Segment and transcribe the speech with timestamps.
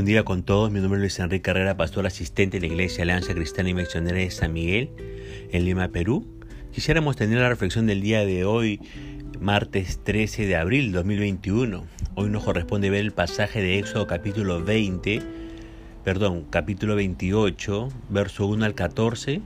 [0.00, 3.02] Buen día con todos, mi nombre es Luis Enrique Carrera, pastor asistente de la Iglesia
[3.02, 4.88] Alianza Cristiana y Misionera de San Miguel,
[5.52, 6.26] en Lima, Perú.
[6.72, 8.80] Quisiéramos tener la reflexión del día de hoy,
[9.40, 11.84] martes 13 de abril 2021.
[12.14, 15.20] Hoy nos corresponde ver el pasaje de Éxodo capítulo 20,
[16.02, 19.42] perdón, capítulo 28, verso 1 al 14.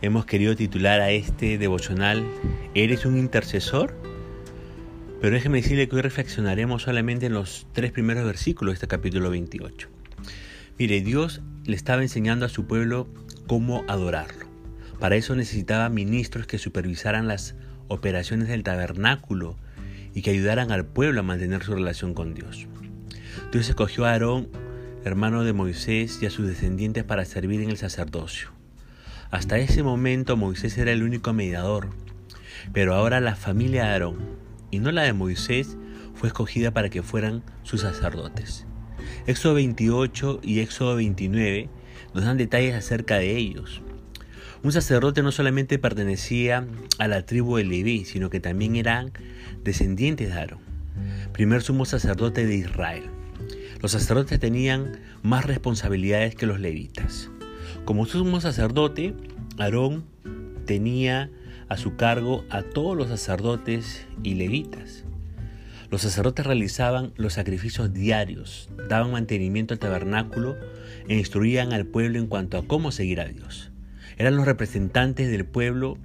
[0.00, 2.24] Hemos querido titular a este devocional,
[2.74, 3.96] ¿Eres un intercesor?
[5.20, 9.30] Pero déjeme decirle que hoy reflexionaremos solamente en los tres primeros versículos de este capítulo
[9.30, 9.88] 28.
[10.78, 13.08] Mire, Dios le estaba enseñando a su pueblo
[13.46, 14.46] cómo adorarlo.
[15.00, 17.54] Para eso necesitaba ministros que supervisaran las
[17.88, 19.56] operaciones del tabernáculo
[20.14, 22.66] y que ayudaran al pueblo a mantener su relación con Dios.
[23.52, 24.48] Dios escogió a Aarón,
[25.04, 28.50] hermano de Moisés, y a sus descendientes para servir en el sacerdocio.
[29.30, 31.88] Hasta ese momento Moisés era el único mediador,
[32.72, 35.76] pero ahora la familia de Aarón, y no la de Moisés,
[36.14, 38.66] fue escogida para que fueran sus sacerdotes.
[39.26, 41.68] Éxodo 28 y Éxodo 29
[42.14, 43.82] nos dan detalles acerca de ellos.
[44.62, 46.66] Un sacerdote no solamente pertenecía
[46.98, 49.12] a la tribu de Leví, sino que también eran
[49.62, 50.60] descendientes de Aarón,
[51.32, 53.04] primer sumo sacerdote de Israel.
[53.80, 57.30] Los sacerdotes tenían más responsabilidades que los levitas.
[57.84, 59.14] Como sumo sacerdote,
[59.58, 60.04] Aarón
[60.64, 61.30] tenía
[61.68, 65.04] a su cargo a todos los sacerdotes y levitas.
[65.90, 70.56] Los sacerdotes realizaban los sacrificios diarios, daban mantenimiento al tabernáculo
[71.08, 73.70] e instruían al pueblo en cuanto a cómo seguir a Dios.
[74.18, 75.98] Eran los representantes del pueblo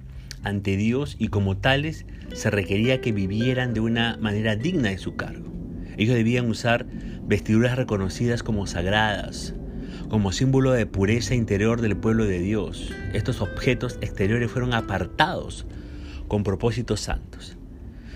[0.44, 5.16] ante Dios y como tales se requería que vivieran de una manera digna de su
[5.16, 5.52] cargo.
[5.96, 6.86] Ellos debían usar
[7.24, 9.54] vestiduras reconocidas como sagradas,
[10.12, 12.92] como símbolo de pureza interior del pueblo de Dios.
[13.14, 15.64] Estos objetos exteriores fueron apartados
[16.28, 17.56] con propósitos santos.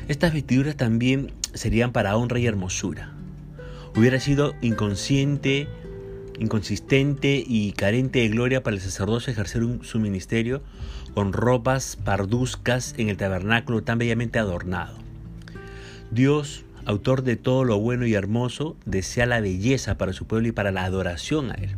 [0.07, 3.15] Estas vestiduras también serían para honra y hermosura.
[3.97, 5.69] Hubiera sido inconsciente,
[6.39, 10.61] inconsistente y carente de gloria para el sacerdocio ejercer su ministerio
[11.15, 14.99] con ropas parduzcas en el tabernáculo tan bellamente adornado.
[16.11, 20.53] Dios, autor de todo lo bueno y hermoso, desea la belleza para su pueblo y
[20.53, 21.75] para la adoración a Él.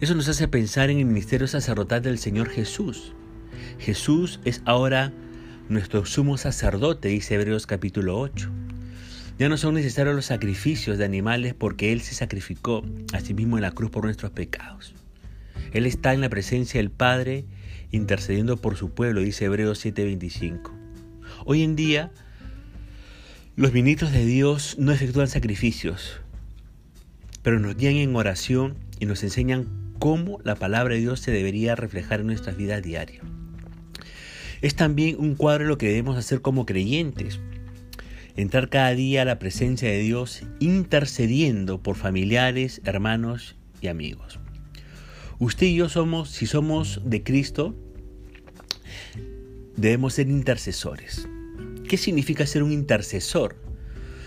[0.00, 3.14] Eso nos hace pensar en el ministerio sacerdotal del Señor Jesús.
[3.78, 5.12] Misterios es ahora
[5.68, 8.50] nuestro sumo sacerdote, dice Hebreos capítulo 8.
[9.38, 13.56] Ya no son necesarios los sacrificios de animales porque Él se sacrificó a sí mismo
[13.56, 14.94] en la cruz por nuestros pecados.
[15.72, 17.44] Él está en la presencia del Padre
[17.92, 20.72] intercediendo por su pueblo, dice Hebreos 7:25.
[21.44, 22.10] Hoy en día,
[23.54, 26.20] los ministros de Dios no efectúan sacrificios,
[27.42, 31.76] pero nos guían en oración y nos enseñan cómo la palabra de Dios se debería
[31.76, 33.24] reflejar en nuestras vidas diarias.
[34.62, 37.40] Es también un cuadro de lo que debemos hacer como creyentes.
[38.36, 44.40] Entrar cada día a la presencia de Dios intercediendo por familiares, hermanos y amigos.
[45.38, 47.74] Usted y yo somos, si somos de Cristo,
[49.76, 51.28] debemos ser intercesores.
[51.88, 53.56] ¿Qué significa ser un intercesor?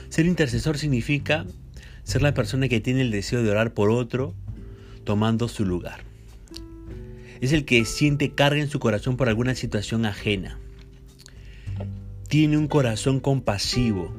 [0.10, 1.46] Ser intercesor significa
[2.04, 4.36] ser la persona que tiene el deseo de orar por otro,
[5.08, 6.02] tomando su lugar.
[7.40, 10.60] Es el que siente carga en su corazón por alguna situación ajena.
[12.28, 14.14] Tiene un corazón compasivo.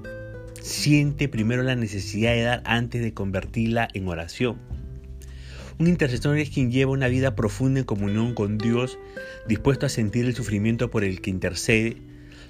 [0.62, 4.56] Siente primero la necesidad de dar antes de convertirla en oración.
[5.78, 8.98] Un intercesor es quien lleva una vida profunda en comunión con Dios,
[9.46, 11.98] dispuesto a sentir el sufrimiento por el que intercede,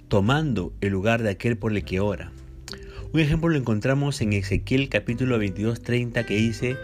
[0.07, 2.31] tomando el lugar de aquel por el que ora.
[3.13, 6.77] Un ejemplo lo encontramos en Ezequiel capítulo 22, 30 que dice,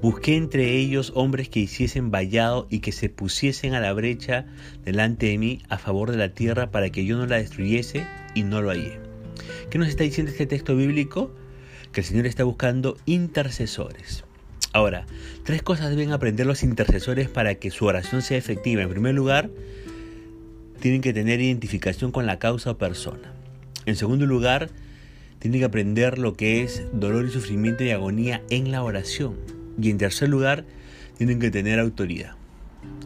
[0.00, 4.46] Busqué entre ellos hombres que hiciesen vallado y que se pusiesen a la brecha
[4.84, 8.44] delante de mí a favor de la tierra para que yo no la destruyese y
[8.44, 9.00] no lo hallé.
[9.70, 11.34] ¿Qué nos está diciendo este texto bíblico?
[11.90, 14.24] Que el Señor está buscando intercesores.
[14.72, 15.04] Ahora,
[15.42, 18.82] tres cosas deben aprender los intercesores para que su oración sea efectiva.
[18.82, 19.50] En primer lugar,
[20.78, 23.32] tienen que tener identificación con la causa o persona.
[23.84, 24.70] En segundo lugar,
[25.40, 29.57] tienen que aprender lo que es dolor y sufrimiento y agonía en la oración.
[29.80, 30.64] Y en tercer lugar,
[31.16, 32.36] tienen que tener autoridad.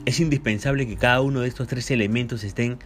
[0.04, 2.78] Es indispensable que cada uno de estos tres elementos estén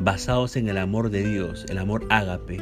[0.00, 2.60] basados en el amor de Dios, el amor ágape,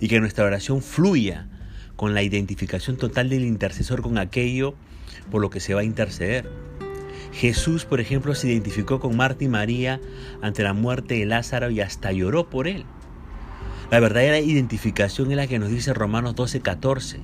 [0.00, 1.48] y que nuestra oración fluya
[1.96, 4.74] con la identificación total del intercesor con aquello
[5.30, 6.48] por lo que se va a interceder.
[7.32, 10.00] Jesús, por ejemplo, se identificó con Marta y María
[10.42, 12.84] ante la muerte de Lázaro y hasta lloró por él.
[13.90, 17.20] La verdadera identificación es la que nos dice Romanos 12:14.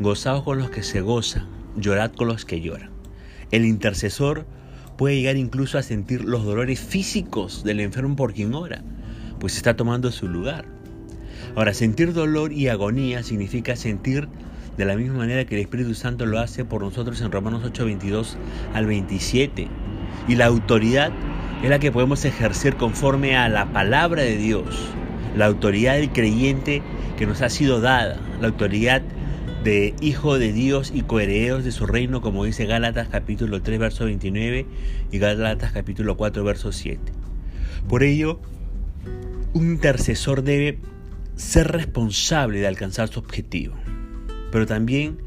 [0.00, 2.90] Gozaos con los que se gozan, llorad con los que lloran.
[3.50, 4.46] El intercesor
[4.96, 8.82] puede llegar incluso a sentir los dolores físicos del enfermo por quien ora,
[9.40, 10.64] pues está tomando su lugar.
[11.56, 14.28] Ahora, sentir dolor y agonía significa sentir
[14.76, 17.84] de la misma manera que el Espíritu Santo lo hace por nosotros en Romanos 8,
[17.84, 18.36] 22
[18.72, 19.68] al 27.
[20.26, 21.12] Y la autoridad
[21.62, 24.64] es la que podemos ejercer conforme a la palabra de Dios,
[25.36, 26.82] la autoridad del creyente
[27.16, 29.02] que nos ha sido dada, la autoridad
[29.64, 34.04] de hijo de Dios y coherederos de su reino, como dice Gálatas capítulo 3, verso
[34.04, 34.66] 29
[35.10, 37.00] y Gálatas capítulo 4, verso 7.
[37.88, 38.40] Por ello,
[39.54, 40.80] un intercesor debe
[41.36, 43.74] ser responsable de alcanzar su objetivo,
[44.52, 45.22] pero también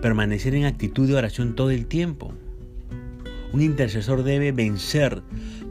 [0.00, 2.32] permanecer en actitud de oración todo el tiempo.
[3.52, 5.20] Un intercesor debe vencer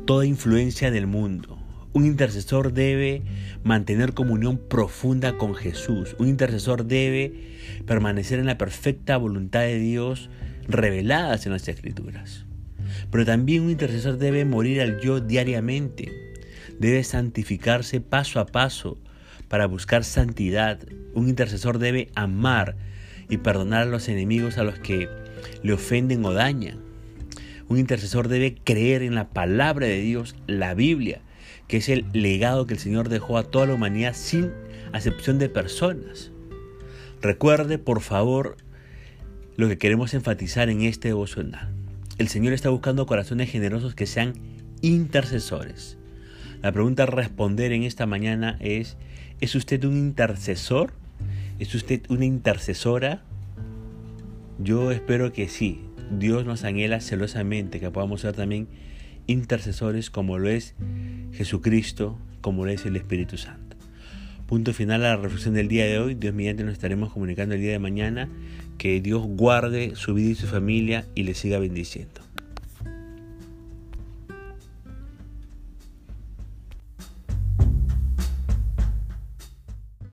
[0.05, 1.58] toda influencia del mundo.
[1.91, 3.23] Un intercesor debe
[3.63, 6.15] mantener comunión profunda con Jesús.
[6.19, 7.57] Un intercesor debe
[7.87, 10.29] permanecer en la perfecta voluntad de Dios
[10.67, 12.45] reveladas en las Escrituras.
[13.09, 16.11] Pero también un intercesor debe morir al yo diariamente.
[16.79, 18.99] Debe santificarse paso a paso
[19.47, 20.79] para buscar santidad.
[21.15, 22.75] Un intercesor debe amar
[23.29, 25.09] y perdonar a los enemigos a los que
[25.63, 26.79] le ofenden o dañan.
[27.67, 31.21] Un intercesor debe creer en la palabra de Dios, la Biblia,
[31.69, 34.51] que es el legado que el Señor dejó a toda la humanidad sin
[34.91, 36.31] acepción de personas.
[37.21, 38.57] Recuerde, por favor,
[39.55, 41.69] lo que queremos enfatizar en este devocional.
[42.17, 44.33] El Señor está buscando corazones generosos que sean
[44.81, 45.97] intercesores.
[46.63, 48.97] La pregunta a responder en esta mañana es,
[49.39, 50.91] ¿es usted un intercesor?
[51.59, 53.21] ¿Es usted una intercesora?
[54.57, 55.81] Yo espero que sí.
[56.09, 58.67] Dios nos anhela celosamente que podamos ser también
[59.29, 60.75] intercesores como lo es
[61.33, 63.77] Jesucristo, como lo es el Espíritu Santo.
[64.47, 66.15] Punto final a la reflexión del día de hoy.
[66.15, 68.27] Dios mediante nos estaremos comunicando el día de mañana.
[68.79, 72.21] Que Dios guarde su vida y su familia y le siga bendiciendo.